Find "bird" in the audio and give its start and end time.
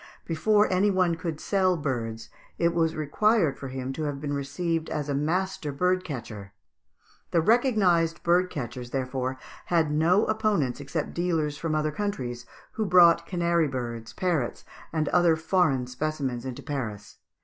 5.71-6.03, 8.23-8.49